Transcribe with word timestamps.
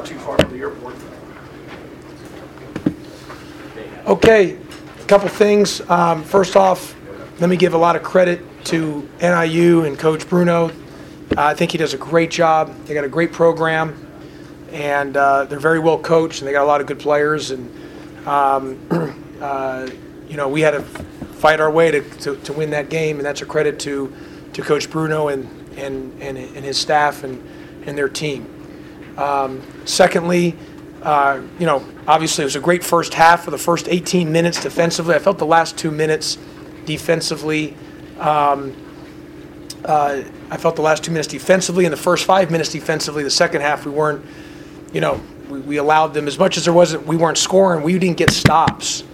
not 0.00 0.08
too 0.08 0.18
far 0.20 0.38
from 0.38 0.50
the 0.52 0.58
airport. 0.58 0.94
Okay, 4.06 4.56
a 4.56 5.04
couple 5.04 5.28
things. 5.28 5.82
Um, 5.90 6.24
First 6.24 6.56
off, 6.56 6.96
let 7.38 7.50
me 7.50 7.56
give 7.56 7.74
a 7.74 7.78
lot 7.78 7.96
of 7.96 8.02
credit 8.02 8.40
to 8.66 9.06
NIU 9.20 9.84
and 9.84 9.98
Coach 9.98 10.24
Burno. 10.26 10.70
Uh, 11.36 11.42
I 11.44 11.54
think 11.54 11.72
he 11.72 11.78
does 11.78 11.92
a 11.92 11.98
great 11.98 12.30
job. 12.30 12.74
They 12.86 12.94
got 12.94 13.04
a 13.04 13.08
great 13.08 13.30
program, 13.30 13.94
and 14.72 15.16
uh, 15.18 15.44
they're 15.44 15.60
very 15.60 15.78
well 15.78 15.98
coached, 15.98 16.40
and 16.40 16.48
they 16.48 16.52
got 16.52 16.64
a 16.64 16.66
lot 16.66 16.80
of 16.80 16.86
good 16.86 16.98
players. 16.98 17.50
And 17.50 17.70
um, 18.26 18.78
uh, 19.42 19.90
you 20.28 20.38
know, 20.38 20.48
we 20.48 20.62
had 20.62 20.70
to 20.70 20.80
fight 20.80 21.60
our 21.60 21.70
way 21.70 21.90
to, 21.90 22.00
to, 22.00 22.36
to 22.36 22.52
win 22.54 22.70
that 22.70 22.88
game, 22.88 23.18
and 23.18 23.26
that's 23.26 23.42
a 23.42 23.46
credit 23.46 23.78
to 23.80 24.10
to 24.54 24.62
Coach 24.62 24.88
Burno 24.88 25.30
and 25.30 25.46
and 25.78 26.22
and, 26.22 26.38
and 26.38 26.64
his 26.64 26.78
staff 26.78 27.22
and 27.22 27.46
and 27.86 27.98
their 27.98 28.08
team. 28.08 28.59
Um, 29.16 29.62
secondly, 29.84 30.56
uh, 31.02 31.40
you 31.58 31.66
know, 31.66 31.84
obviously 32.06 32.42
it 32.42 32.46
was 32.46 32.56
a 32.56 32.60
great 32.60 32.84
first 32.84 33.14
half 33.14 33.44
for 33.44 33.50
the 33.50 33.58
first 33.58 33.88
18 33.88 34.30
minutes 34.30 34.62
defensively. 34.62 35.14
I 35.14 35.18
felt 35.18 35.38
the 35.38 35.46
last 35.46 35.78
two 35.78 35.90
minutes 35.90 36.38
defensively. 36.84 37.76
Um, 38.18 38.74
uh, 39.84 40.22
I 40.50 40.56
felt 40.58 40.76
the 40.76 40.82
last 40.82 41.04
two 41.04 41.10
minutes 41.10 41.28
defensively 41.28 41.84
and 41.86 41.92
the 41.92 41.98
first 41.98 42.26
five 42.26 42.50
minutes 42.50 42.70
defensively. 42.70 43.22
The 43.22 43.30
second 43.30 43.62
half 43.62 43.86
we 43.86 43.92
weren't, 43.92 44.24
you 44.92 45.00
know, 45.00 45.20
we, 45.48 45.60
we 45.60 45.76
allowed 45.78 46.08
them 46.08 46.26
as 46.26 46.38
much 46.38 46.56
as 46.56 46.64
there 46.64 46.74
wasn't. 46.74 47.06
We 47.06 47.16
weren't 47.16 47.38
scoring. 47.38 47.82
We 47.82 47.98
didn't 47.98 48.18
get 48.18 48.30
stops, 48.30 49.04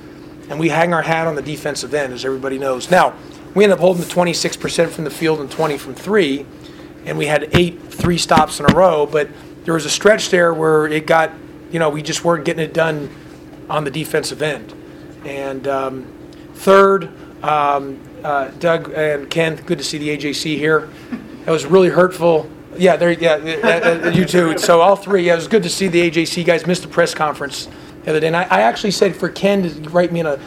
and 0.49 0.59
we 0.59 0.69
hang 0.69 0.93
our 0.93 1.03
hat 1.03 1.27
on 1.27 1.37
the 1.37 1.43
defensive 1.43 1.95
end, 1.95 2.13
as 2.13 2.25
everybody 2.25 2.59
knows. 2.59 2.91
Now 2.91 3.15
we 3.55 3.65
ended 3.65 3.79
up 3.79 3.81
holding 3.81 4.03
the 4.03 4.09
26% 4.09 4.89
from 4.89 5.05
the 5.05 5.11
field 5.11 5.41
and 5.41 5.51
20 5.51 5.79
from 5.79 5.95
three, 5.95 6.45
and 7.05 7.17
we 7.17 7.27
had 7.27 7.49
eight 7.57 7.81
three 7.91 8.19
stops 8.19 8.61
in 8.61 8.67
a 8.71 8.75
row. 8.75 9.07
But 9.07 9.29
there 9.67 9.75
was 9.75 9.85
a 9.85 9.91
stretch 9.91 10.31
there 10.31 10.55
where 10.55 10.87
it 10.87 11.07
got, 11.07 11.33
you 11.73 11.81
know, 11.81 11.91
we 11.91 12.01
just 12.01 12.25
weren't 12.25 12.45
getting 12.45 12.65
it 12.65 12.73
done 12.73 13.11
on 13.69 13.83
the 13.83 13.91
defensive 13.91 14.41
end. 14.41 14.73
And 15.25 15.67
um, 15.67 16.07
third, 16.55 17.11
um, 17.43 18.01
uh, 18.23 18.49
Doug 18.61 18.93
and 18.93 19.29
Ken, 19.29 19.57
good 19.57 19.79
to 19.79 19.85
see 19.85 19.99
the 19.99 20.17
AJC 20.17 20.57
here. 20.57 20.89
That 21.45 21.51
was 21.51 21.67
really 21.67 21.89
hurtful. 21.89 22.49
Yeah, 22.77 22.95
there, 22.97 23.11
yeah, 23.11 23.33
uh, 23.35 24.07
uh, 24.07 24.11
you 24.11 24.25
too. 24.25 24.57
So 24.57 24.81
all 24.81 24.95
three. 24.95 25.27
Yeah, 25.27 25.33
it 25.33 25.37
was 25.37 25.49
good 25.49 25.65
to 25.65 25.69
see 25.69 25.89
the 25.89 26.11
AJC 26.11 26.45
guys 26.45 26.65
missed 26.65 26.83
the 26.83 26.89
press 26.89 27.13
conference 27.13 27.69
the 28.05 28.11
other 28.11 28.21
day. 28.21 28.29
And 28.29 28.37
I, 28.37 28.45
I 28.45 28.61
actually 28.63 28.93
said 28.93 29.17
for 29.17 29.29
Ken 29.29 29.63
to 29.65 29.91
write 29.91 30.13
me 30.13 30.21
a, 30.21 30.39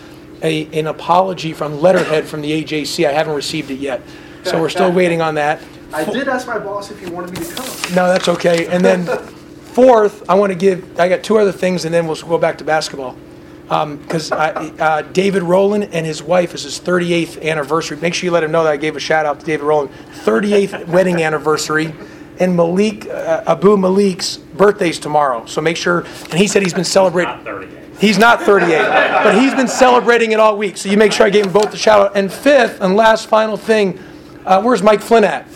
a, 0.41 0.79
an 0.79 0.87
apology 0.87 1.51
from 1.51 1.81
letterhead 1.81 2.25
from 2.25 2.39
the 2.41 2.63
AJC. 2.63 3.05
I 3.05 3.11
haven't 3.11 3.35
received 3.35 3.69
it 3.69 3.79
yet, 3.79 4.01
so 4.43 4.61
we're 4.61 4.69
still 4.69 4.93
waiting 4.93 5.21
on 5.21 5.35
that. 5.35 5.61
I 5.93 6.03
did 6.03 6.27
ask 6.27 6.47
my 6.47 6.59
boss 6.59 6.91
if 6.91 6.99
he 6.99 7.07
wanted 7.07 7.31
me 7.37 7.45
to 7.45 7.55
come. 7.55 7.95
No, 7.95 8.07
that's 8.07 8.27
okay. 8.27 8.67
And 8.67 8.83
then 8.83 9.05
fourth, 9.73 10.29
I 10.29 10.35
want 10.35 10.51
to 10.51 10.57
give, 10.57 10.99
I 10.99 11.09
got 11.09 11.23
two 11.23 11.37
other 11.37 11.51
things, 11.51 11.85
and 11.85 11.93
then 11.93 12.07
we'll 12.07 12.15
go 12.15 12.37
back 12.37 12.57
to 12.59 12.63
basketball. 12.63 13.15
Because 13.63 14.31
uh, 14.31 15.07
David 15.13 15.43
Rowland 15.43 15.89
and 15.91 16.05
his 16.05 16.23
wife 16.23 16.55
is 16.55 16.63
his 16.63 16.79
38th 16.79 17.43
anniversary. 17.43 17.97
Make 17.97 18.15
sure 18.15 18.25
you 18.25 18.31
let 18.31 18.43
him 18.43 18.51
know 18.51 18.63
that 18.63 18.71
I 18.71 18.77
gave 18.77 18.95
a 18.95 18.99
shout 18.99 19.27
out 19.27 19.39
to 19.41 19.45
David 19.45 19.63
Rowland. 19.63 19.91
38th 20.23 20.87
wedding 20.93 21.21
anniversary. 21.21 21.93
And 22.39 22.55
Malik, 22.55 23.07
uh, 23.07 23.43
Abu 23.45 23.77
Malik's 23.77 24.37
birthday's 24.37 24.97
tomorrow. 24.97 25.45
So 25.45 25.61
make 25.61 25.77
sure, 25.77 25.99
and 26.01 26.33
he 26.33 26.47
said 26.47 26.63
he's 26.63 26.73
been 26.73 26.83
celebrating. 26.83 27.33
Not 27.35 27.43
38. 27.43 27.79
He's 27.99 28.17
not 28.17 28.41
38, 28.41 28.77
but 29.23 29.35
he's 29.35 29.53
been 29.53 29.67
celebrating 29.67 30.31
it 30.31 30.39
all 30.39 30.57
week. 30.57 30.77
So 30.77 30.89
you 30.89 30.97
make 30.97 31.11
sure 31.11 31.25
I 31.25 31.29
gave 31.29 31.45
him 31.45 31.51
both 31.51 31.69
the 31.69 31.77
shout 31.77 31.99
out. 31.99 32.11
And 32.15 32.31
fifth 32.31 32.79
and 32.81 32.95
last 32.95 33.27
final 33.27 33.57
thing, 33.57 33.99
uh, 34.45 34.61
where's 34.61 34.81
Mike 34.81 35.01
Flynn 35.01 35.25
at? 35.25 35.47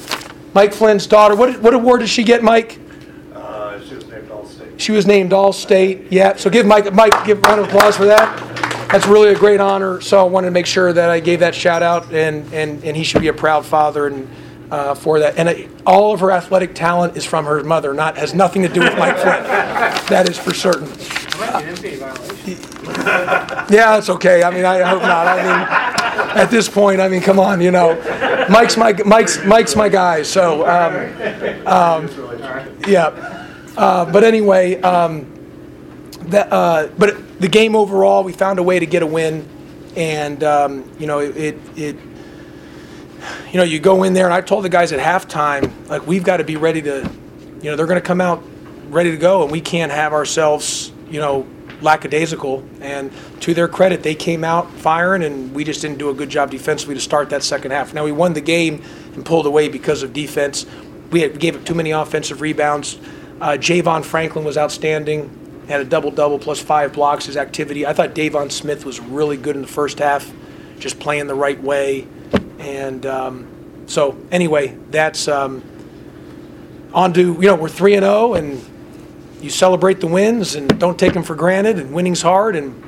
Mike 0.53 0.73
Flynn's 0.73 1.07
daughter. 1.07 1.35
What, 1.35 1.59
what 1.59 1.73
award 1.73 2.01
did 2.01 2.09
she 2.09 2.23
get, 2.23 2.43
Mike? 2.43 2.79
Uh, 3.33 3.79
she 3.81 3.95
was 3.95 4.07
named 4.07 4.31
All-State. 4.31 4.81
She 4.81 4.91
was 4.91 5.05
named 5.07 5.33
All 5.33 5.53
State. 5.53 6.11
Yeah. 6.11 6.35
So 6.35 6.49
give 6.49 6.65
Mike 6.65 6.93
Mike 6.93 7.13
give 7.25 7.39
a 7.39 7.41
round 7.41 7.61
of 7.61 7.67
applause 7.67 7.97
for 7.97 8.05
that. 8.05 8.89
That's 8.91 9.07
really 9.07 9.29
a 9.29 9.35
great 9.35 9.59
honor. 9.59 10.01
So 10.01 10.19
I 10.19 10.23
wanted 10.23 10.47
to 10.47 10.51
make 10.51 10.65
sure 10.65 10.93
that 10.93 11.09
I 11.09 11.19
gave 11.19 11.39
that 11.39 11.55
shout 11.55 11.81
out, 11.81 12.13
and 12.13 12.51
and, 12.53 12.83
and 12.83 12.95
he 12.95 13.03
should 13.03 13.21
be 13.21 13.29
a 13.29 13.33
proud 13.33 13.65
father 13.65 14.07
and. 14.07 14.27
Uh, 14.71 14.95
for 14.95 15.19
that, 15.19 15.37
and 15.37 15.49
uh, 15.49 15.55
all 15.85 16.15
of 16.15 16.19
her 16.19 16.31
athletic 16.31 16.73
talent 16.73 17.15
is 17.15 17.23
from 17.23 17.45
her 17.45 17.63
mother. 17.63 17.93
Not 17.93 18.17
has 18.17 18.33
nothing 18.33 18.63
to 18.63 18.69
do 18.69 18.79
with 18.79 18.97
Mike 18.97 19.17
Flynn. 19.17 19.43
That 20.07 20.25
is 20.27 20.39
for 20.39 20.51
certain. 20.51 20.87
Yeah, 23.69 23.97
it's 23.99 24.09
okay. 24.09 24.41
I 24.41 24.49
mean, 24.49 24.65
I 24.65 24.81
hope 24.81 25.03
not. 25.03 25.27
I 25.27 25.43
mean, 25.43 26.37
at 26.37 26.49
this 26.49 26.67
point, 26.67 27.01
I 27.01 27.07
mean, 27.07 27.21
come 27.21 27.39
on, 27.39 27.61
you 27.61 27.69
know, 27.69 27.93
Mike's 28.49 28.77
my 28.77 28.93
Mike's 29.05 29.43
Mike's 29.45 29.75
my 29.75 29.89
guy. 29.89 30.23
So, 30.23 30.65
um, 30.67 31.67
um, 31.67 32.09
yeah. 32.87 33.49
Uh, 33.75 34.05
but 34.11 34.23
anyway, 34.23 34.79
um, 34.81 35.27
that, 36.27 36.51
uh, 36.51 36.87
but 36.97 37.39
the 37.39 37.47
game 37.47 37.75
overall, 37.75 38.23
we 38.23 38.33
found 38.33 38.59
a 38.59 38.63
way 38.63 38.79
to 38.79 38.85
get 38.85 39.03
a 39.03 39.07
win, 39.07 39.47
and 39.95 40.43
um, 40.43 40.89
you 40.99 41.07
know, 41.07 41.19
it, 41.19 41.57
it, 41.75 41.95
you 43.51 43.57
know, 43.57 43.63
you 43.63 43.79
go 43.79 44.03
in 44.03 44.13
there, 44.13 44.25
and 44.25 44.33
I 44.33 44.41
told 44.41 44.63
the 44.63 44.69
guys 44.69 44.91
at 44.91 44.99
halftime, 44.99 45.71
like, 45.87 46.05
we've 46.05 46.23
got 46.23 46.37
to 46.37 46.43
be 46.43 46.55
ready 46.55 46.81
to, 46.83 47.09
you 47.61 47.69
know, 47.69 47.75
they're 47.75 47.87
going 47.87 47.99
to 47.99 48.05
come 48.05 48.21
out 48.21 48.43
ready 48.89 49.11
to 49.11 49.17
go, 49.17 49.43
and 49.43 49.51
we 49.51 49.61
can't 49.61 49.91
have 49.91 50.13
ourselves, 50.13 50.91
you 51.09 51.19
know, 51.19 51.47
lackadaisical. 51.83 52.63
And 52.81 53.11
to 53.41 53.53
their 53.53 53.67
credit, 53.67 54.03
they 54.03 54.15
came 54.15 54.43
out 54.43 54.71
firing, 54.71 55.23
and 55.23 55.53
we 55.53 55.63
just 55.63 55.81
didn't 55.81 55.99
do 55.99 56.09
a 56.09 56.13
good 56.13 56.29
job 56.29 56.51
defensively 56.51 56.95
to 56.95 57.01
start 57.01 57.29
that 57.29 57.43
second 57.43 57.71
half. 57.71 57.93
Now 57.93 58.03
we 58.03 58.11
won 58.11 58.33
the 58.33 58.41
game 58.41 58.81
and 59.13 59.25
pulled 59.25 59.45
away 59.45 59.67
because 59.67 60.03
of 60.03 60.13
defense. 60.13 60.65
We 61.11 61.21
had, 61.21 61.39
gave 61.39 61.55
up 61.55 61.65
too 61.65 61.75
many 61.75 61.91
offensive 61.91 62.41
rebounds. 62.41 62.97
Uh, 63.39 63.51
Javon 63.51 64.03
Franklin 64.03 64.45
was 64.45 64.57
outstanding, 64.57 65.65
had 65.67 65.81
a 65.81 65.85
double 65.85 66.11
double 66.11 66.39
plus 66.39 66.61
five 66.61 66.93
blocks. 66.93 67.25
His 67.25 67.37
activity. 67.37 67.85
I 67.85 67.93
thought 67.93 68.15
Deivon 68.15 68.51
Smith 68.51 68.85
was 68.85 68.99
really 68.99 69.37
good 69.37 69.55
in 69.55 69.61
the 69.61 69.67
first 69.67 69.99
half, 69.99 70.31
just 70.79 70.99
playing 70.99 71.27
the 71.27 71.35
right 71.35 71.61
way. 71.61 72.07
And 72.59 73.05
um, 73.05 73.47
so 73.87 74.17
anyway, 74.31 74.77
that's 74.89 75.27
um, 75.27 75.61
on 76.93 77.13
to 77.13 77.33
you 77.33 77.41
know 77.41 77.55
we're 77.55 77.69
three 77.69 77.95
and 77.95 78.03
zero 78.03 78.33
and 78.33 78.63
you 79.43 79.49
celebrate 79.49 79.99
the 79.99 80.07
wins 80.07 80.55
and 80.55 80.79
don't 80.79 80.97
take 80.97 81.13
them 81.13 81.21
for 81.23 81.35
granted 81.35 81.77
and 81.77 81.93
winning's 81.93 82.21
hard 82.21 82.55
and 82.55 82.81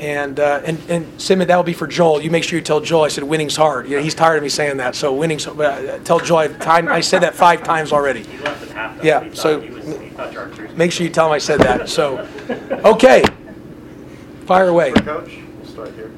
and 0.00 0.40
uh, 0.40 0.62
and 0.64 0.78
and 0.88 1.20
Simon 1.20 1.46
that'll 1.48 1.62
be 1.64 1.72
for 1.72 1.86
Joel. 1.86 2.20
You 2.22 2.30
make 2.30 2.44
sure 2.44 2.58
you 2.58 2.64
tell 2.64 2.80
Joel 2.80 3.04
I 3.04 3.08
said 3.08 3.24
winning's 3.24 3.56
hard. 3.56 3.88
You 3.88 3.96
know, 3.96 4.02
he's 4.02 4.14
tired 4.14 4.36
of 4.36 4.42
me 4.44 4.48
saying 4.48 4.76
that. 4.78 4.94
So 4.94 5.12
winning's 5.12 5.46
uh, 5.46 6.00
tell 6.04 6.20
Joel 6.20 6.38
I, 6.38 6.48
time, 6.48 6.88
I 6.88 7.00
said 7.00 7.20
that 7.22 7.34
five 7.34 7.62
times 7.64 7.92
already. 7.92 8.22
He 8.22 8.38
left 8.38 8.74
at. 8.74 9.04
Yeah, 9.04 9.24
He 9.24 9.34
so- 9.34 9.60
he 9.60 9.70
was- 9.70 9.84
he 9.86 10.08
Make 10.76 10.92
sure 10.92 11.04
you 11.06 11.12
tell 11.12 11.26
him 11.26 11.32
I 11.32 11.38
said 11.38 11.60
that. 11.60 11.88
So 11.88 12.26
okay, 12.84 13.22
fire 14.46 14.68
away. 14.68 14.92
Coach, 14.92 15.38
we'll 15.58 15.66
start 15.70 15.92
here. 15.94 16.08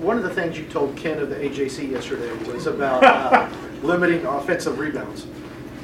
One 0.00 0.16
of 0.16 0.22
the 0.24 0.30
things 0.30 0.58
you 0.58 0.64
told 0.66 0.96
Ken 0.96 1.18
of 1.18 1.28
the 1.30 1.36
AJC 1.36 1.90
yesterday 1.90 2.32
was 2.50 2.66
about 2.66 3.04
uh, 3.04 3.48
limiting 3.82 4.24
offensive 4.26 4.78
rebounds. 4.78 5.26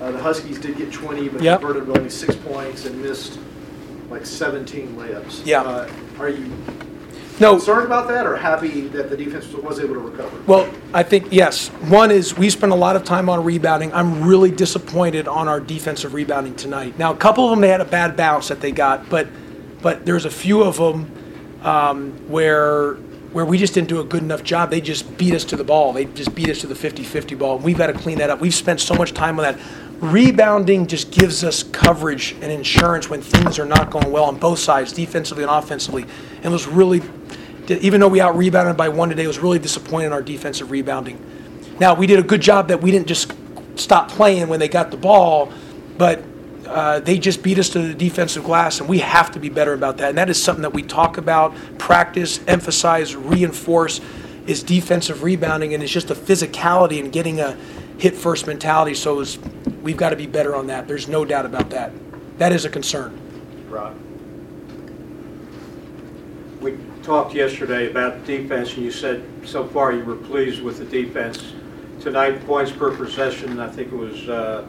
Uh, 0.01 0.11
The 0.13 0.19
Huskies 0.19 0.59
did 0.59 0.77
get 0.77 0.93
20, 0.93 1.29
but 1.29 1.43
Yep. 1.43 1.61
converted 1.61 1.97
only 1.97 2.11
six 2.11 2.35
points 2.37 2.85
and 2.87 3.01
missed 3.03 3.39
like 4.11 4.25
17 4.27 4.97
layups. 4.99 5.43
Yeah. 5.45 5.63
Uh, 5.63 5.89
Are 6.21 6.29
you 6.29 6.47
No, 7.39 7.57
concerned 7.57 7.85
about 7.87 8.09
that 8.09 8.27
or 8.27 8.37
happy 8.37 8.89
that 8.89 9.11
the 9.11 9.17
defense 9.17 9.47
was 9.53 9.79
able 9.79 9.95
to 9.95 10.01
recover? 10.01 10.31
Well, 10.47 10.67
I 10.95 11.03
think, 11.03 11.27
yes. 11.31 11.69
One 11.89 12.11
is 12.11 12.37
we 12.39 12.49
spent 12.49 12.73
a 12.73 12.77
lot 12.77 12.97
of 12.97 13.05
time 13.05 13.29
on 13.29 13.45
rebounding. 13.45 13.93
I'm 13.93 14.23
really 14.27 14.51
disappointed 14.51 15.29
on 15.29 15.47
our 15.49 15.61
defensive 15.61 16.15
rebounding 16.15 16.55
tonight. 16.55 16.99
Now, 16.99 17.13
a 17.13 17.17
couple 17.17 17.45
of 17.45 17.51
them, 17.51 17.61
they 17.61 17.69
had 17.69 17.83
a 17.83 17.85
bad 17.87 18.17
bounce 18.17 18.49
that 18.49 18.61
they 18.63 18.71
got, 18.73 19.11
but, 19.11 19.27
but 19.83 20.07
there's 20.07 20.25
a 20.25 20.31
few 20.31 20.63
of 20.63 20.79
them 20.79 21.11
um, 21.63 22.13
where, 22.29 22.95
where 23.37 23.45
we 23.45 23.59
just 23.59 23.75
didn't 23.75 23.91
do 23.91 24.01
a 24.01 24.05
good 24.05 24.23
enough 24.23 24.43
job. 24.43 24.71
They 24.71 24.81
just 24.81 25.19
beat 25.19 25.35
us 25.35 25.45
to 25.45 25.57
the 25.57 25.63
ball. 25.63 25.93
They 25.93 26.07
just 26.07 26.35
beat 26.35 26.49
us 26.49 26.63
to 26.63 26.67
the 26.67 26.75
50-50 26.75 27.39
ball. 27.39 27.59
We've 27.59 27.77
got 27.77 27.89
to 27.89 27.93
clean 27.93 28.17
that 28.17 28.31
up. 28.31 28.41
We've 28.41 28.55
spent 28.55 28.81
so 28.81 28.95
much 28.95 29.13
time 29.13 29.39
on 29.39 29.43
that. 29.43 29.61
Rebounding 30.01 30.87
just 30.87 31.11
gives 31.11 31.45
us 31.45 31.63
coverage 31.63 32.33
and 32.41 32.51
insurance 32.51 33.11
when 33.11 33.21
things 33.21 33.59
are 33.59 33.67
not 33.67 33.91
going 33.91 34.11
well 34.11 34.25
on 34.25 34.39
both 34.39 34.59
sides, 34.59 34.91
defensively 34.91 35.43
and 35.43 35.53
offensively. 35.53 36.05
And 36.37 36.47
it 36.47 36.49
was 36.49 36.67
really, 36.67 37.03
even 37.69 38.01
though 38.01 38.09
we 38.09 38.23
out 38.23 38.39
rebounded 38.39 38.75
by 38.75 38.89
one 38.89 39.11
today, 39.11 39.25
it 39.25 39.29
was 39.29 39.39
really 39.39 39.59
disappointing 39.59 40.07
in 40.07 40.13
our 40.15 40.23
defensive 40.23 40.71
rebounding. 40.71 41.21
Now, 41.79 41.93
we 41.93 42.07
did 42.07 42.19
a 42.19 42.23
good 42.23 42.41
job 42.41 42.69
that 42.69 42.81
we 42.81 42.91
didn't 42.91 43.07
just 43.07 43.35
stop 43.75 44.09
playing 44.09 44.49
when 44.49 44.61
they 44.61 44.69
got 44.69 44.91
the 44.91 44.97
ball, 44.97 45.53
but 45.99 46.23
uh, 46.67 47.01
they 47.01 47.19
just 47.19 47.43
beat 47.43 47.59
us 47.59 47.69
to 47.71 47.81
the 47.81 47.95
defensive 47.95 48.45
glass, 48.45 48.81
and 48.81 48.89
we 48.89 48.99
have 48.99 49.31
to 49.33 49.41
be 49.41 49.49
better 49.49 49.73
about 49.73 49.99
that. 49.99 50.11
And 50.11 50.19
that 50.19 50.31
is 50.31 50.43
something 50.43 50.63
that 50.63 50.73
we 50.73 50.83
talk 50.83 51.19
about, 51.19 51.55
practice, 51.79 52.41
emphasize, 52.47 53.15
reinforce, 53.15 54.01
is 54.47 54.63
defensive 54.63 55.23
rebounding, 55.23 55.75
and 55.75 55.83
it's 55.83 55.93
just 55.93 56.09
the 56.09 56.15
physicality 56.15 57.01
and 57.01 57.13
getting 57.13 57.41
a 57.41 57.57
hit 57.99 58.15
first 58.15 58.47
mentality. 58.47 58.95
So 58.95 59.21
it's, 59.21 59.39
we've 59.83 59.97
got 59.97 60.11
to 60.11 60.17
be 60.17 60.27
better 60.27 60.55
on 60.55 60.67
that. 60.69 60.87
There's 60.87 61.09
no 61.09 61.25
doubt 61.25 61.47
about 61.47 61.71
that. 61.71 61.93
That 62.39 62.53
is 62.53 62.65
a 62.65 62.69
concern. 62.69 63.19
Right. 63.69 63.95
We 66.61 66.79
talked 67.03 67.35
yesterday 67.35 67.91
about 67.91 68.25
defense, 68.25 68.75
and 68.75 68.85
you 68.85 68.91
said 68.91 69.25
so 69.45 69.67
far 69.67 69.93
you 69.93 70.05
were 70.05 70.17
pleased 70.17 70.63
with 70.63 70.79
the 70.79 70.85
defense. 70.85 71.53
Tonight, 72.01 72.47
points 72.47 72.71
per 72.71 72.95
possession, 72.95 73.59
I 73.59 73.69
think 73.69 73.93
it 73.93 73.97
was 73.97 74.29
uh, 74.29 74.67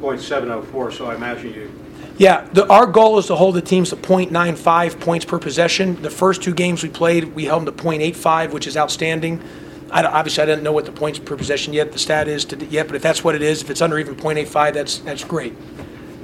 .704, 0.00 0.92
so 0.92 1.06
I 1.06 1.14
imagine 1.14 1.54
you, 1.54 1.70
Yeah, 2.18 2.48
the, 2.52 2.66
our 2.68 2.86
goal 2.86 3.18
is 3.18 3.26
to 3.26 3.36
hold 3.36 3.54
the 3.54 3.62
teams 3.62 3.90
to 3.90 3.96
.95 3.96 5.00
points 5.00 5.24
per 5.24 5.38
possession. 5.38 6.00
The 6.02 6.10
first 6.10 6.42
two 6.42 6.54
games 6.54 6.82
we 6.82 6.88
played, 6.88 7.34
we 7.34 7.44
held 7.44 7.66
them 7.66 7.76
to 7.76 7.82
.85, 7.82 8.52
which 8.52 8.66
is 8.66 8.76
outstanding. 8.76 9.42
I, 9.90 10.04
obviously, 10.04 10.42
I 10.42 10.46
didn't 10.46 10.62
know 10.62 10.72
what 10.72 10.84
the 10.84 10.92
points 10.92 11.18
per 11.18 11.36
possession 11.36 11.72
yet, 11.72 11.92
the 11.92 11.98
stat 11.98 12.28
is 12.28 12.44
to, 12.46 12.64
yet, 12.66 12.86
but 12.86 12.96
if 12.96 13.02
that's 13.02 13.24
what 13.24 13.34
it 13.34 13.42
is, 13.42 13.62
if 13.62 13.70
it's 13.70 13.82
under 13.82 13.98
even 13.98 14.14
.85, 14.16 14.74
that's, 14.74 14.98
that's 14.98 15.24
great. 15.24 15.54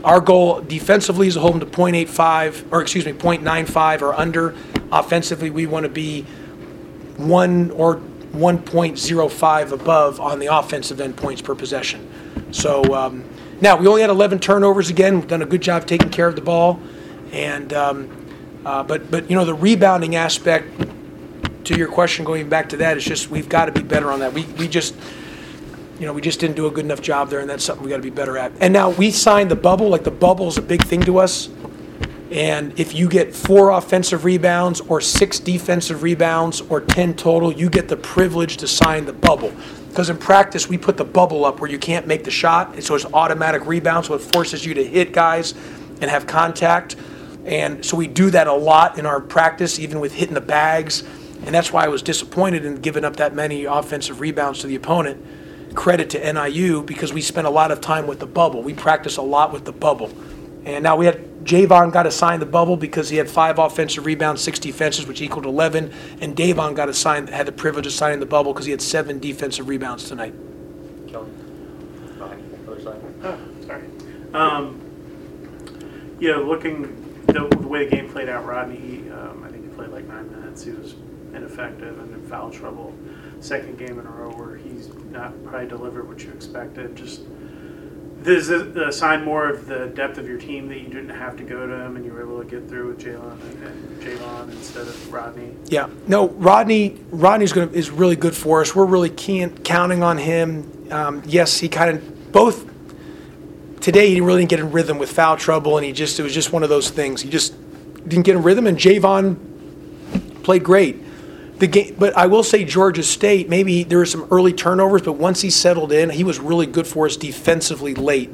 Our 0.05 0.21
goal 0.21 0.61
defensively 0.61 1.27
is 1.27 1.35
to 1.35 1.41
hold 1.41 1.61
them 1.61 1.69
to 1.69 1.77
.85, 1.77 2.73
or 2.73 2.81
excuse 2.81 3.05
me, 3.05 3.13
.95 3.13 4.03
or 4.03 4.15
under. 4.15 4.55
Offensively, 4.93 5.51
we 5.51 5.67
want 5.67 5.85
to 5.85 5.91
be 5.91 6.23
one 7.17 7.71
or 7.73 7.97
1.05 8.33 9.73
above 9.73 10.21
on 10.21 10.39
the 10.39 10.47
offensive 10.47 11.01
end 11.01 11.17
points 11.17 11.43
per 11.43 11.55
possession. 11.55 12.09
So 12.53 12.83
um, 12.95 13.25
now 13.61 13.77
we 13.77 13.87
only 13.87 14.01
had 14.01 14.11
11 14.11 14.39
turnovers 14.41 14.91
again. 14.91 15.17
We've 15.17 15.29
done 15.29 15.43
a 15.43 15.47
good 15.47 15.63
job 15.63 15.87
taking 15.87 16.11
care 16.11 16.29
of 16.29 16.37
the 16.37 16.43
ball, 16.43 16.81
and 17.33 17.73
um, 17.73 18.27
uh, 18.65 18.83
but 18.83 19.11
but 19.11 19.31
you 19.31 19.37
know 19.37 19.45
the 19.45 19.55
rebounding 19.55 20.17
aspect. 20.17 20.93
To 21.65 21.77
your 21.77 21.89
question, 21.89 22.25
going 22.25 22.49
back 22.49 22.69
to 22.69 22.77
that, 22.77 22.97
it's 22.97 23.05
just 23.05 23.29
we've 23.29 23.49
got 23.49 23.65
to 23.65 23.73
be 23.73 23.83
better 23.83 24.13
on 24.13 24.21
that. 24.21 24.33
We 24.33 24.45
we 24.45 24.69
just 24.69 24.95
you 25.99 26.07
know, 26.07 26.13
we 26.13 26.21
just 26.21 26.41
didn't 26.41 26.57
do 26.57 26.67
a 26.67 26.71
good 26.71 26.85
enough 26.85 27.01
job 27.01 27.31
there, 27.31 27.41
and 27.41 27.49
that's 27.49 27.65
something 27.65 27.85
we 27.85 27.91
got 27.91 27.97
to 27.97 28.03
be 28.03 28.11
better 28.11 28.37
at. 28.37 28.53
And 28.61 28.73
now 28.73 28.91
we 28.91 29.11
signed 29.11 29.51
the 29.51 29.57
bubble. 29.57 29.89
Like 29.89 30.05
the 30.05 30.11
bubble 30.11 30.49
is 30.49 30.59
a 30.59 30.63
big 30.63 30.83
thing 30.85 31.03
to 31.03 31.19
us. 31.19 31.49
And 32.31 32.79
if 32.79 32.95
you 32.95 33.09
get 33.09 33.35
four 33.35 33.71
offensive 33.71 34.25
rebounds, 34.25 34.81
or 34.83 35.01
six 35.01 35.39
defensive 35.39 36.03
rebounds, 36.03 36.61
or 36.61 36.81
10 36.81 37.15
total, 37.15 37.53
you 37.53 37.71
get 37.71 37.89
the 37.89 37.97
privilege 37.97 38.57
to 38.59 38.67
sign 38.67 39.07
the 39.07 39.13
bubble. 39.13 39.53
Because 39.97 40.11
in 40.11 40.19
practice, 40.19 40.69
we 40.69 40.77
put 40.77 40.99
the 40.99 41.07
bubble 41.07 41.47
up 41.47 41.59
where 41.59 41.71
you 41.71 41.79
can't 41.79 42.07
make 42.07 42.23
the 42.23 42.31
shot, 42.31 42.75
and 42.75 42.85
so 42.85 42.95
it's 42.95 43.07
automatic 43.15 43.65
rebound, 43.65 44.05
so 44.05 44.13
it 44.13 44.19
forces 44.19 44.63
you 44.63 44.75
to 44.75 44.85
hit 44.85 45.15
guys 45.15 45.55
and 46.03 46.11
have 46.11 46.27
contact. 46.27 46.97
And 47.47 47.83
so 47.83 47.97
we 47.97 48.07
do 48.07 48.29
that 48.29 48.47
a 48.47 48.53
lot 48.53 48.99
in 48.99 49.07
our 49.07 49.23
practice, 49.23 49.79
even 49.79 49.99
with 49.99 50.13
hitting 50.13 50.35
the 50.35 50.43
bags. 50.43 51.03
And 51.47 51.55
that's 51.55 51.73
why 51.73 51.87
I 51.87 51.89
was 51.89 52.03
disappointed 52.03 52.67
in 52.67 52.83
giving 52.83 53.07
up 53.07 53.17
that 53.17 53.35
many 53.35 53.65
offensive 53.65 54.21
rebounds 54.21 54.59
to 54.59 54.67
the 54.67 54.75
opponent 54.75 55.25
credit 55.75 56.11
to 56.11 56.31
NIU 56.31 56.83
because 56.83 57.15
we 57.15 57.23
spent 57.23 57.47
a 57.47 57.51
lot 57.51 57.71
of 57.71 57.81
time 57.81 58.07
with 58.07 58.21
the 58.21 58.27
bubble. 58.27 58.63
We 58.63 58.75
practice 58.75 59.17
a 59.17 59.23
lot 59.23 59.51
with 59.51 59.65
the 59.65 59.73
bubble. 59.73 60.13
And 60.67 60.83
now 60.83 60.97
we 60.97 61.07
had 61.07 61.26
Javon 61.47 61.93
got 61.93 62.07
assigned 62.07 62.43
the 62.43 62.47
bubble 62.47 62.77
because 62.77 63.09
he 63.09 63.17
had 63.17 63.31
five 63.31 63.59
offensive 63.59 64.05
rebounds, 64.05 64.43
six 64.43 64.59
defenses, 64.59 65.07
which 65.07 65.23
equaled 65.23 65.47
11. 65.47 65.93
And 66.21 66.37
Deivon 66.37 66.75
got 66.75 66.89
assigned, 66.89 67.31
had 67.31 67.47
the 67.47 67.53
privilege 67.53 67.87
of 67.87 67.93
signing 67.93 68.19
the 68.19 68.27
bubble 68.27 68.53
because 68.53 68.67
he 68.67 68.73
had 68.73 68.83
seven 68.83 69.21
defensive 69.21 69.69
rebounds 69.69 70.09
tonight. 70.09 70.35
Kelly. 71.07 71.31
Behind 72.19 72.43
you, 72.51 72.73
other 72.73 72.83
side. 72.83 73.01
Oh, 73.23 73.39
sorry. 73.65 73.85
Um, 74.35 74.81
you 76.19 76.33
know, 76.33 76.43
looking 76.43 77.23
the, 77.27 77.49
the 77.49 77.69
way 77.69 77.85
the 77.85 77.95
game 77.95 78.11
played 78.11 78.29
out, 78.29 78.45
Rodney, 78.45 78.77
he, 78.77 79.11
um, 79.11 79.45
I 79.45 79.51
think 79.51 79.65
he 79.65 79.69
played 79.71 79.91
like 79.91 80.07
nine 80.07 80.31
minutes. 80.31 80.65
He 80.65 80.73
was 80.73 80.95
ineffective 81.33 81.99
and 82.01 82.13
in 82.13 82.27
foul 82.29 82.51
trouble. 82.51 82.95
Second 83.41 83.79
game 83.79 83.99
in 83.99 84.07
a 84.07 84.11
row 84.11 84.31
where 84.31 84.57
he's 84.57 84.89
not 85.11 85.33
probably 85.45 85.69
delivered 85.69 86.09
what 86.09 86.23
you 86.25 86.31
expected. 86.33 86.97
Just 86.97 87.21
does 88.27 88.51
it 88.51 88.77
a 88.77 88.93
sign 88.93 89.25
more 89.25 89.49
of 89.49 89.67
the 89.67 89.87
depth 89.95 90.19
of 90.19 90.29
your 90.29 90.37
team 90.37 90.69
that 90.69 90.81
you 90.81 90.89
didn't 90.89 91.11
have 91.11 91.37
to 91.37 91.45
go 91.45 91.65
to 91.65 91.73
him 91.73 91.95
and 91.95 92.05
you 92.05 92.13
were 92.13 92.23
able 92.23 92.43
to 92.43 92.45
get 92.45 92.69
through 92.69 92.89
with 92.89 92.99
Jalen 92.99 93.41
and, 93.41 93.63
and 93.63 94.03
Javon 94.03 94.51
instead 94.51 94.89
of 94.89 95.13
Rodney? 95.13 95.55
Yeah, 95.67 95.89
no, 96.09 96.29
Rodney. 96.31 96.99
Rodney's 97.11 97.53
to 97.53 97.73
is 97.73 97.91
really 97.91 98.17
good 98.17 98.35
for 98.35 98.61
us. 98.61 98.75
We're 98.75 98.85
really 98.85 99.11
keen, 99.11 99.57
counting 99.59 100.03
on 100.03 100.19
him. 100.19 100.89
Um, 100.91 101.23
yes, 101.25 101.59
he 101.59 101.69
kind 101.69 101.97
of 101.97 102.33
both. 102.33 102.69
Today 103.81 104.11
he 104.11 104.21
really 104.21 104.41
didn't 104.41 104.51
get 104.51 104.59
in 104.59 104.73
rhythm 104.73 104.99
with 104.99 105.13
foul 105.13 105.37
trouble, 105.37 105.77
and 105.79 105.87
he 105.87 105.93
just 105.93 106.19
it 106.19 106.25
was 106.25 106.35
just 106.35 106.53
one 106.53 106.65
of 106.65 106.69
those 106.69 106.91
things. 106.91 107.23
He 107.23 107.31
just 107.31 107.55
didn't 108.09 108.25
get 108.25 108.35
in 108.35 108.43
rhythm, 108.43 108.67
and 108.67 108.77
Javon 108.77 109.37
played 110.43 110.65
great. 110.65 111.06
The 111.59 111.67
game, 111.67 111.97
but 111.99 112.15
I 112.17 112.27
will 112.27 112.43
say 112.43 112.65
Georgia 112.65 113.03
State. 113.03 113.49
Maybe 113.49 113.83
there 113.83 113.99
were 113.99 114.07
some 114.07 114.29
early 114.31 114.53
turnovers, 114.53 115.03
but 115.03 115.15
once 115.15 115.41
he 115.41 115.49
settled 115.49 115.91
in, 115.91 116.11
he 116.11 116.23
was 116.23 116.39
really 116.39 116.67
good 116.67 116.87
for 116.87 117.07
us 117.07 117.17
defensively 117.17 117.95
late. 117.95 118.31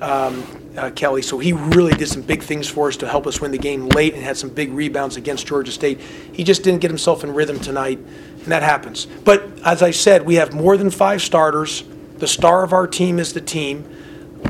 Um, 0.00 0.44
uh, 0.76 0.90
Kelly, 0.90 1.22
so 1.22 1.38
he 1.38 1.52
really 1.52 1.92
did 1.92 2.08
some 2.08 2.22
big 2.22 2.42
things 2.42 2.68
for 2.68 2.88
us 2.88 2.96
to 2.98 3.08
help 3.08 3.26
us 3.26 3.40
win 3.40 3.50
the 3.50 3.58
game 3.58 3.88
late, 3.88 4.14
and 4.14 4.22
had 4.22 4.36
some 4.36 4.50
big 4.50 4.72
rebounds 4.72 5.16
against 5.16 5.46
Georgia 5.46 5.72
State. 5.72 6.00
He 6.32 6.44
just 6.44 6.62
didn't 6.62 6.80
get 6.80 6.90
himself 6.90 7.24
in 7.24 7.34
rhythm 7.34 7.58
tonight, 7.58 7.98
and 7.98 8.46
that 8.46 8.62
happens. 8.62 9.06
But 9.06 9.44
as 9.64 9.82
I 9.82 9.90
said, 9.90 10.24
we 10.24 10.36
have 10.36 10.52
more 10.52 10.76
than 10.76 10.90
five 10.90 11.22
starters. 11.22 11.84
The 12.18 12.28
star 12.28 12.64
of 12.64 12.72
our 12.72 12.86
team 12.86 13.18
is 13.18 13.32
the 13.32 13.40
team. 13.40 13.84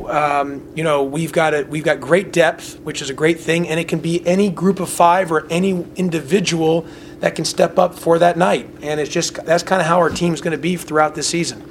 Um, 0.06 0.70
you 0.74 0.84
know, 0.84 1.02
we've 1.02 1.32
got 1.32 1.54
a, 1.54 1.62
we've 1.62 1.84
got 1.84 2.00
great 2.00 2.32
depth, 2.32 2.78
which 2.80 3.00
is 3.00 3.10
a 3.10 3.14
great 3.14 3.40
thing, 3.40 3.68
and 3.68 3.80
it 3.80 3.88
can 3.88 4.00
be 4.00 4.26
any 4.26 4.50
group 4.50 4.80
of 4.80 4.90
five 4.90 5.32
or 5.32 5.46
any 5.50 5.86
individual 5.96 6.86
that 7.20 7.34
can 7.34 7.44
step 7.44 7.78
up 7.78 7.94
for 7.94 8.18
that 8.18 8.36
night. 8.36 8.68
And 8.82 9.00
it's 9.00 9.10
just 9.10 9.34
that's 9.44 9.62
kind 9.62 9.80
of 9.80 9.86
how 9.86 9.98
our 9.98 10.10
team's 10.10 10.40
going 10.40 10.52
to 10.56 10.62
be 10.62 10.76
throughout 10.76 11.14
this 11.14 11.26
season. 11.26 11.68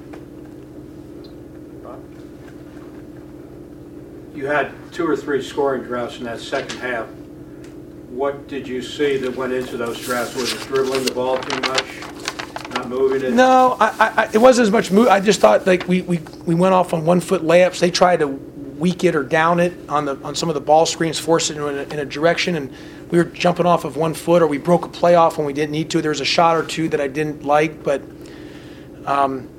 you 4.37 4.45
had 4.45 4.71
two 4.93 5.05
or 5.05 5.15
three 5.17 5.41
scoring 5.41 5.81
droughts 5.81 6.19
in 6.19 6.23
that 6.25 6.39
second 6.39 6.77
half. 6.77 7.07
What 8.09 8.47
did 8.47 8.67
you 8.67 8.83
see 8.83 9.17
that 9.17 9.35
went 9.35 9.51
into 9.51 9.77
those 9.77 9.99
droughts? 9.99 10.35
Was 10.35 10.53
it 10.53 10.59
dribbling 10.67 11.05
the 11.05 11.11
ball 11.11 11.39
too 11.39 11.59
much, 11.61 12.73
not 12.75 12.87
moving 12.87 13.23
it? 13.23 13.33
No, 13.33 13.75
I, 13.79 14.13
I, 14.15 14.29
it 14.31 14.37
wasn't 14.37 14.67
as 14.67 14.71
much 14.71 14.91
move. 14.91 15.07
I 15.07 15.19
just 15.19 15.41
thought 15.41 15.65
like 15.65 15.87
we, 15.87 16.03
we, 16.03 16.19
we 16.45 16.53
went 16.53 16.75
off 16.75 16.93
on 16.93 17.03
one 17.03 17.19
foot 17.19 17.41
layups. 17.41 17.79
They 17.79 17.89
tried 17.89 18.19
to 18.19 18.27
weak 18.77 19.03
it 19.03 19.15
or 19.15 19.23
down 19.23 19.59
it 19.59 19.73
on 19.89 20.05
the 20.05 20.17
on 20.23 20.35
some 20.35 20.49
of 20.49 20.55
the 20.55 20.61
ball 20.61 20.85
screens, 20.85 21.19
force 21.19 21.49
it 21.49 21.57
in 21.57 21.63
a, 21.63 21.83
in 21.83 21.99
a 21.99 22.05
direction, 22.05 22.55
and 22.55 22.73
we 23.09 23.17
were 23.17 23.23
jumping 23.23 23.65
off 23.65 23.85
of 23.85 23.97
one 23.97 24.13
foot, 24.13 24.41
or 24.41 24.47
we 24.47 24.57
broke 24.57 24.85
a 24.85 24.89
play 24.89 25.15
off 25.15 25.37
when 25.37 25.47
we 25.47 25.53
didn't 25.53 25.71
need 25.71 25.89
to. 25.91 26.01
There 26.01 26.11
was 26.11 26.21
a 26.21 26.25
shot 26.25 26.57
or 26.57 26.63
two 26.63 26.89
that 26.89 27.01
I 27.01 27.07
didn't 27.07 27.43
like, 27.43 27.83
but 27.83 28.01
um, 29.05 29.49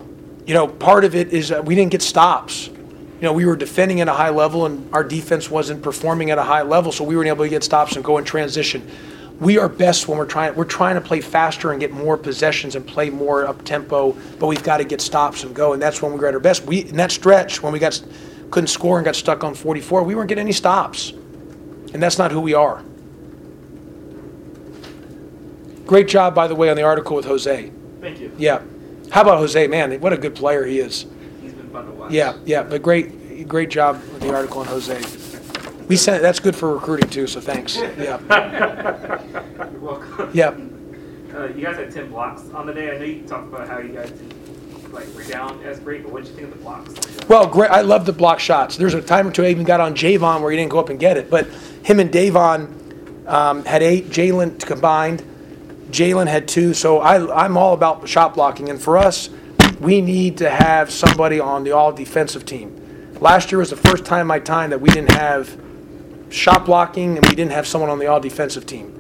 you 0.47 0.55
know, 0.55 0.69
part 0.69 1.05
of 1.05 1.15
it 1.15 1.33
is 1.33 1.51
uh, 1.51 1.63
we 1.65 1.75
didn't 1.75 1.91
get 1.91 2.03
stops. 2.03 2.69
You 2.69 3.25
know, 3.25 3.33
we 3.33 3.47
were 3.47 3.57
defending 3.57 4.01
at 4.01 4.09
a 4.09 4.13
high 4.13 4.31
level, 4.31 4.67
and 4.67 4.95
our 4.95 5.03
defense 5.03 5.51
wasn't 5.51 5.83
performing 5.83 6.31
at 6.31 6.39
a 6.39 6.43
high 6.43 6.63
level, 6.63 6.93
so 6.93 7.03
we 7.05 7.17
weren't 7.17 7.29
able 7.29 7.45
to 7.45 7.51
get 7.51 7.65
stops 7.65 7.97
and 7.97 8.05
go 8.05 8.19
in 8.19 8.25
transition. 8.25 8.89
We 9.41 9.59
are 9.59 9.69
best 9.69 10.09
when 10.09 10.19
we're 10.19 10.27
trying. 10.27 10.55
We're 10.55 10.65
trying 10.65 10.95
to 10.95 11.01
play 11.01 11.21
faster 11.21 11.71
and 11.71 11.81
get 11.81 11.91
more 11.91 12.17
possessions 12.17 12.77
and 12.77 12.87
play 12.87 13.11
more 13.11 13.47
up 13.47 13.65
tempo, 13.65 14.17
but 14.39 14.47
we've 14.47 14.63
got 14.63 14.79
to 14.79 14.85
get 14.85 15.01
stops 15.01 15.43
and 15.45 15.55
go, 15.55 15.73
and 15.73 15.83
that's 15.83 16.03
when 16.03 16.13
we're 16.13 16.27
at 16.27 16.35
our 16.35 16.41
best. 16.41 16.65
We 16.65 16.81
in 16.81 16.97
that 16.97 17.11
stretch 17.11 17.63
when 17.63 17.73
we 17.73 17.79
got 17.79 18.01
couldn't 18.51 18.69
score 18.69 18.99
and 18.99 19.05
got 19.05 19.15
stuck 19.17 19.45
on 19.45 19.55
44, 19.55 20.03
we 20.03 20.15
weren't 20.15 20.29
getting 20.29 20.43
any 20.43 20.53
stops, 20.53 21.11
and 21.93 22.03
that's 22.03 22.19
not 22.19 22.31
who 22.33 22.41
we 22.41 22.55
are. 22.55 22.83
Great 25.87 26.09
job, 26.09 26.35
by 26.35 26.47
the 26.47 26.55
way, 26.55 26.69
on 26.71 26.77
the 26.77 26.83
article 26.83 27.17
with 27.17 27.25
Jose. 27.25 27.71
Thank 28.01 28.21
you. 28.21 28.31
Yeah. 28.37 28.63
How 29.11 29.23
about 29.23 29.39
Jose? 29.39 29.67
Man, 29.69 29.99
what 30.01 30.13
a 30.13 30.19
good 30.19 30.35
player 30.35 30.65
he 30.67 30.81
is. 30.81 31.07
He's 31.41 31.53
been 31.53 31.71
fun 31.71 31.87
to 31.87 31.93
watch. 31.93 32.13
Yeah, 32.13 32.37
yeah, 32.45 32.63
but 32.63 32.83
great, 32.83 33.49
great 33.49 33.71
job 33.71 33.97
with 34.13 34.21
the 34.21 34.35
article 34.35 34.61
on 34.61 34.67
Jose. 34.67 35.01
We 35.89 35.97
sent, 35.97 36.21
that's 36.21 36.41
good 36.41 36.55
for 36.55 36.75
recruiting 36.75 37.09
too, 37.09 37.27
so 37.27 37.41
thanks. 37.41 37.77
Yeah, 37.99 38.19
You're 39.73 39.81
welcome. 39.81 40.31
yeah. 40.35 40.55
Uh, 41.35 41.47
you 41.47 41.63
guys 41.65 41.77
had 41.77 41.91
10 41.91 42.11
blocks 42.11 42.43
on 42.53 42.67
the 42.67 42.75
day. 42.75 42.95
I 42.95 42.99
know 42.99 43.05
you 43.05 43.23
talked 43.27 43.49
about 43.49 43.67
how 43.69 43.79
you 43.79 43.95
guys 43.95 44.11
didn't 44.11 44.38
like 44.93 45.07
rebound 45.15 45.65
as 45.65 45.79
great, 45.81 46.03
but 46.03 46.13
what 46.13 46.25
did 46.25 46.31
you 46.31 46.37
think 46.37 46.49
of 46.49 46.59
the 46.59 46.63
blocks? 46.63 47.27
Well, 47.29 47.47
great, 47.47 47.71
I 47.71 47.83
love 47.83 48.07
the 48.07 48.13
block 48.13 48.41
shots. 48.41 48.77
There's 48.77 48.95
a 48.95 49.03
time 49.03 49.29
or 49.29 49.31
two 49.31 49.45
I 49.45 49.49
even 49.49 49.65
got 49.65 49.81
on 49.81 49.95
Javon 49.95 50.41
where 50.41 50.51
he 50.51 50.57
didn't 50.57 50.71
go 50.71 50.79
up 50.79 50.89
and 50.89 50.99
get 50.99 51.17
it, 51.17 51.31
but 51.31 51.47
him 51.83 52.01
and 52.01 52.11
Deivon 52.11 53.27
um, 53.29 53.65
had 53.65 53.83
eight, 53.83 54.09
Jalen 54.09 54.65
combined. 54.65 55.23
Jalen 55.91 56.27
had 56.27 56.49
two, 56.49 56.75
so 56.75 56.99
I, 56.99 57.45
I'm 57.45 57.57
all 57.57 57.75
about 57.75 58.09
shot 58.09 58.35
blocking, 58.35 58.69
and 58.69 58.81
for 58.81 58.99
us, 58.99 59.31
we 59.81 60.01
need 60.01 60.39
to 60.39 60.51
have 60.51 60.91
somebody 60.91 61.41
on 61.41 61.65
the 61.65 61.73
all 61.73 61.93
defensive 61.93 62.45
team. 62.45 62.75
Last 63.21 63.51
year 63.51 63.59
was 63.59 63.71
the 63.71 63.77
first 63.77 64.05
time 64.05 64.23
in 64.23 64.27
my 64.27 64.39
time 64.39 64.71
that 64.71 64.81
we 64.81 64.91
didn't 64.91 65.13
have 65.13 65.59
shot 66.31 66.67
blocking 66.67 67.17
and 67.17 67.27
we 67.27 67.35
didn't 67.35 67.53
have 67.53 67.67
someone 67.67 67.91
on 67.91 67.99
the 67.99 68.07
all 68.07 68.21
defensive 68.21 68.67
team. 68.67 68.95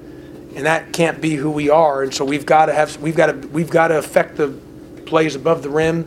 And 0.56 0.66
that 0.66 0.92
can't 0.92 1.20
be 1.20 1.36
who 1.36 1.50
we 1.50 1.70
are, 1.70 2.02
and 2.02 2.12
so 2.12 2.24
we've 2.24 2.46
got 2.46 2.66
to 2.66 2.74
have, 2.74 2.96
we've 2.98 3.14
got 3.14 3.26
to, 3.26 3.48
we've 3.48 3.70
got 3.70 3.88
to 3.88 3.98
affect 3.98 4.36
the 4.36 4.48
plays 5.08 5.34
above 5.34 5.62
the 5.62 5.70
rim, 5.70 6.06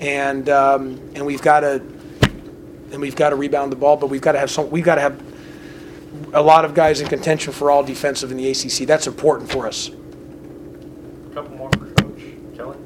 and, 0.00 0.48
um, 0.48 0.98
and 1.14 1.24
we've 1.24 1.42
got 1.42 1.60
to, 1.60 1.74
and 2.90 3.00
we've 3.00 3.14
got 3.14 3.30
to 3.30 3.36
rebound 3.36 3.70
the 3.70 3.76
ball, 3.76 3.96
but 3.96 4.08
we've 4.08 4.22
got 4.22 4.32
to 4.32 4.38
have 4.38 4.50
some, 4.50 4.70
we've 4.70 4.84
got 4.84 4.94
to 4.96 5.00
have 5.02 5.22
a 6.32 6.42
lot 6.42 6.64
of 6.64 6.74
guys 6.74 7.00
in 7.00 7.08
contention 7.08 7.52
for 7.52 7.70
all 7.70 7.82
defensive 7.84 8.30
in 8.30 8.36
the 8.36 8.50
ACC. 8.50 8.86
That's 8.86 9.06
important 9.06 9.50
for 9.50 9.66
us. 9.66 9.88
A 9.88 11.34
couple 11.34 11.56
more 11.56 11.70
for 11.72 11.86
Coach 11.92 12.22
Kelly. 12.56 12.78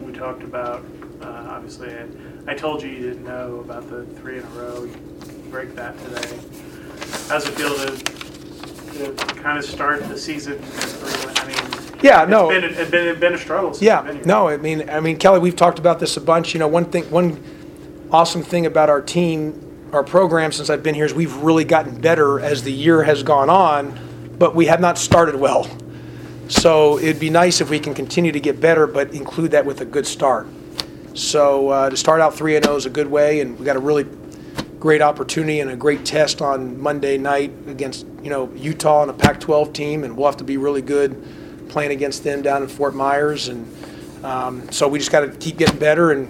We 0.00 0.12
talked 0.12 0.42
about, 0.42 0.84
uh, 1.22 1.26
obviously, 1.48 1.92
I, 1.94 2.06
I 2.46 2.54
told 2.54 2.82
you 2.82 2.90
you 2.90 3.00
didn't 3.00 3.24
know 3.24 3.60
about 3.60 3.88
the 3.88 4.04
three 4.20 4.38
in 4.38 4.44
a 4.44 4.50
row. 4.50 4.84
You 4.84 4.94
break 5.50 5.74
that 5.74 5.98
today. 5.98 6.38
How's 7.28 7.48
it 7.48 7.52
feel 7.52 7.74
to, 7.76 9.14
to 9.16 9.24
kind 9.34 9.58
of 9.58 9.64
start 9.64 10.06
the 10.08 10.18
season? 10.18 10.60
three 10.62 10.80
win- 10.80 10.80
I 11.00 11.16
mean, 11.16 11.19
Yeah, 12.02 12.24
no. 12.24 12.50
it's 12.50 12.60
been, 12.60 12.74
it's 12.74 12.90
been, 12.90 13.08
it's 13.08 13.20
been 13.20 13.34
a 13.34 13.38
struggle 13.38 13.76
Yeah, 13.80 14.18
no, 14.24 14.48
I 14.48 14.56
mean, 14.56 14.88
I 14.88 15.00
mean, 15.00 15.18
Kelly, 15.18 15.38
we've 15.38 15.56
talked 15.56 15.78
about 15.78 16.00
this 16.00 16.16
a 16.16 16.20
bunch. 16.20 16.54
You 16.54 16.60
know, 16.60 16.68
one 16.68 16.86
thing, 16.86 17.10
one 17.10 17.42
awesome 18.10 18.42
thing 18.42 18.66
about 18.66 18.88
our 18.88 19.00
team, 19.00 19.88
our 19.92 20.02
program 20.02 20.52
since 20.52 20.70
I've 20.70 20.82
been 20.82 20.94
here 20.94 21.04
is 21.04 21.14
we've 21.14 21.36
really 21.36 21.64
gotten 21.64 22.00
better 22.00 22.40
as 22.40 22.62
the 22.62 22.72
year 22.72 23.02
has 23.02 23.22
gone 23.22 23.50
on, 23.50 23.98
but 24.38 24.54
we 24.54 24.66
have 24.66 24.80
not 24.80 24.98
started 24.98 25.36
well. 25.36 25.68
So 26.48 26.98
it'd 26.98 27.20
be 27.20 27.30
nice 27.30 27.60
if 27.60 27.70
we 27.70 27.78
can 27.78 27.94
continue 27.94 28.32
to 28.32 28.40
get 28.40 28.60
better, 28.60 28.86
but 28.86 29.14
include 29.14 29.52
that 29.52 29.64
with 29.64 29.80
a 29.80 29.84
good 29.84 30.06
start. 30.06 30.48
So 31.14 31.68
uh, 31.68 31.90
to 31.90 31.96
start 31.96 32.20
out 32.20 32.34
3 32.34 32.56
and 32.56 32.64
0 32.64 32.76
is 32.76 32.86
a 32.86 32.90
good 32.90 33.06
way, 33.06 33.40
and 33.40 33.58
we 33.58 33.64
got 33.64 33.76
a 33.76 33.80
really 33.80 34.06
great 34.80 35.02
opportunity 35.02 35.60
and 35.60 35.70
a 35.70 35.76
great 35.76 36.04
test 36.04 36.40
on 36.40 36.80
Monday 36.80 37.18
night 37.18 37.52
against 37.66 38.06
you 38.22 38.30
know 38.30 38.50
Utah 38.54 39.02
and 39.02 39.10
a 39.10 39.14
Pac-12 39.14 39.72
team, 39.72 40.04
and 40.04 40.16
we'll 40.16 40.26
have 40.26 40.38
to 40.38 40.44
be 40.44 40.56
really 40.56 40.82
good 40.82 41.22
playing 41.70 41.92
against 41.92 42.24
them 42.24 42.42
down 42.42 42.62
in 42.62 42.68
Fort 42.68 42.94
Myers, 42.94 43.48
and 43.48 43.66
um, 44.24 44.70
so 44.70 44.88
we 44.88 44.98
just 44.98 45.10
got 45.12 45.20
to 45.20 45.28
keep 45.28 45.56
getting 45.56 45.78
better, 45.78 46.10
and 46.12 46.28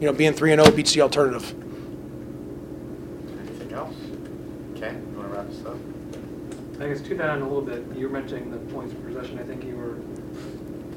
you 0.00 0.06
know 0.06 0.12
being 0.12 0.32
3 0.32 0.52
and 0.52 0.62
0 0.64 0.74
beats 0.74 0.92
the 0.94 1.02
alternative. 1.02 1.48
Anything 3.38 3.72
else? 3.72 3.94
Ken, 4.76 5.06
you 5.12 5.18
want 5.18 5.30
to 5.30 5.36
wrap 5.36 5.48
this 5.48 5.64
up? 5.66 5.76
I 6.80 6.88
guess 6.88 7.02
to 7.02 7.14
that 7.16 7.30
end 7.30 7.42
a 7.42 7.44
little 7.44 7.60
bit, 7.62 7.84
you 7.96 8.08
were 8.08 8.12
mentioning 8.12 8.50
the 8.50 8.56
points 8.72 8.94
per 8.94 9.00
possession, 9.00 9.38
I 9.38 9.42
think 9.42 9.62
you 9.64 9.76
were 9.76 9.96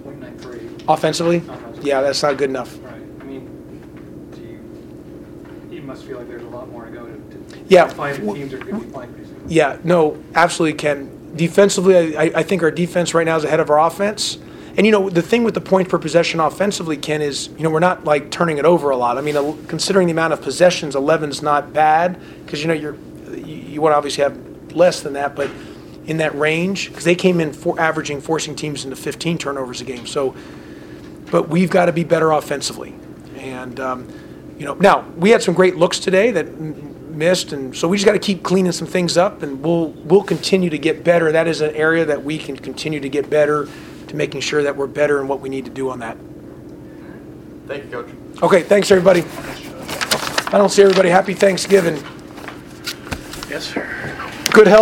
.93. 0.09 0.83
Offensively, 0.87 1.37
Offensively. 1.37 1.89
yeah, 1.89 2.01
that's 2.01 2.23
not 2.23 2.37
good 2.37 2.49
enough. 2.49 2.77
Right, 2.83 2.93
I 3.19 3.23
mean, 3.25 4.29
do 4.33 4.41
you, 4.41 5.75
you 5.77 5.81
must 5.81 6.05
feel 6.05 6.17
like 6.17 6.27
there's 6.29 6.43
a 6.43 6.47
lot 6.49 6.69
more 6.69 6.85
to 6.85 6.91
go 6.91 7.05
to, 7.05 7.13
to 7.13 7.59
Yeah. 7.67 7.87
find 7.89 8.15
teams 8.17 8.53
are 8.53 8.57
going 8.59 8.79
to 8.79 8.85
be 8.85 8.91
playing 8.93 9.13
pretty 9.13 9.27
soon. 9.27 9.43
Yeah, 9.49 9.77
no, 9.83 10.17
absolutely, 10.35 10.77
Ken. 10.77 11.19
Defensively, 11.35 12.15
I, 12.15 12.23
I 12.23 12.43
think 12.43 12.61
our 12.63 12.71
defense 12.71 13.13
right 13.13 13.25
now 13.25 13.35
is 13.37 13.43
ahead 13.43 13.59
of 13.59 13.69
our 13.69 13.79
offense. 13.79 14.37
And 14.75 14.85
you 14.85 14.91
know, 14.91 15.09
the 15.09 15.21
thing 15.21 15.43
with 15.43 15.53
the 15.53 15.61
points 15.61 15.91
per 15.91 15.99
possession 15.99 16.39
offensively, 16.39 16.97
Ken, 16.97 17.21
is 17.21 17.49
you 17.57 17.63
know 17.63 17.69
we're 17.69 17.79
not 17.79 18.05
like 18.05 18.31
turning 18.31 18.57
it 18.57 18.65
over 18.65 18.89
a 18.89 18.97
lot. 18.97 19.17
I 19.17 19.21
mean, 19.21 19.35
considering 19.67 20.07
the 20.07 20.11
amount 20.11 20.33
of 20.33 20.41
possessions, 20.41 20.95
11's 20.95 21.41
not 21.41 21.73
bad 21.73 22.19
because 22.43 22.61
you 22.61 22.67
know 22.67 22.73
you're 22.73 22.97
you, 23.31 23.55
you 23.55 23.81
want 23.81 23.93
to 23.93 23.97
obviously 23.97 24.23
have 24.23 24.37
less 24.73 25.01
than 25.01 25.13
that, 25.13 25.35
but 25.35 25.49
in 26.05 26.17
that 26.17 26.35
range 26.35 26.89
because 26.89 27.03
they 27.03 27.15
came 27.15 27.39
in 27.39 27.53
for 27.53 27.79
averaging 27.79 28.19
forcing 28.19 28.55
teams 28.55 28.83
into 28.83 28.95
15 28.95 29.37
turnovers 29.37 29.79
a 29.81 29.85
game. 29.85 30.05
So, 30.05 30.35
but 31.31 31.49
we've 31.49 31.69
got 31.69 31.85
to 31.85 31.93
be 31.93 32.03
better 32.03 32.31
offensively. 32.31 32.93
And 33.37 33.79
um, 33.79 34.07
you 34.57 34.65
know, 34.65 34.73
now 34.75 35.07
we 35.17 35.29
had 35.29 35.41
some 35.41 35.53
great 35.53 35.75
looks 35.75 35.99
today 35.99 36.31
that 36.31 36.47
missed, 37.13 37.53
and 37.53 37.75
so 37.75 37.87
we 37.87 37.97
just 37.97 38.05
got 38.05 38.13
to 38.13 38.19
keep 38.19 38.43
cleaning 38.43 38.71
some 38.71 38.87
things 38.87 39.17
up, 39.17 39.43
and 39.43 39.63
we'll 39.63 39.89
we'll 39.89 40.23
continue 40.23 40.69
to 40.69 40.77
get 40.77 41.03
better. 41.03 41.31
That 41.31 41.47
is 41.47 41.61
an 41.61 41.75
area 41.75 42.05
that 42.05 42.23
we 42.23 42.37
can 42.37 42.55
continue 42.55 42.99
to 42.99 43.09
get 43.09 43.29
better 43.29 43.67
to 44.07 44.15
making 44.15 44.41
sure 44.41 44.63
that 44.63 44.75
we're 44.75 44.87
better 44.87 45.21
in 45.21 45.27
what 45.27 45.39
we 45.39 45.49
need 45.49 45.65
to 45.65 45.71
do 45.71 45.89
on 45.89 45.99
that. 45.99 46.17
Thank 47.67 47.85
you, 47.85 47.91
Coach. 47.91 48.09
Okay, 48.43 48.63
thanks 48.63 48.91
everybody. 48.91 49.23
I 50.53 50.57
don't 50.57 50.69
see 50.69 50.83
everybody. 50.83 51.09
Happy 51.09 51.33
Thanksgiving. 51.33 51.95
Yes, 53.49 53.65
sir. 53.65 53.87
Good 54.51 54.67
health. 54.67 54.71